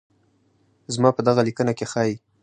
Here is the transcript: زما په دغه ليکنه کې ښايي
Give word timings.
زما 0.93 1.09
په 1.17 1.21
دغه 1.27 1.41
ليکنه 1.47 1.71
کې 1.77 1.85
ښايي 1.91 2.15